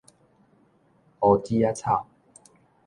[1.19, 2.07] 烏子仔草